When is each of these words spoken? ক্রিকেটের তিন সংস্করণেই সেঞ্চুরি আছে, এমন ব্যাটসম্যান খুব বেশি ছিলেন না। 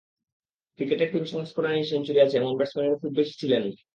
ক্রিকেটের 0.79 1.09
তিন 1.13 1.25
সংস্করণেই 1.25 1.83
সেঞ্চুরি 1.83 2.19
আছে, 2.21 2.35
এমন 2.37 2.53
ব্যাটসম্যান 2.57 2.99
খুব 3.01 3.11
বেশি 3.15 3.33
ছিলেন 3.39 3.63
না। 3.67 3.81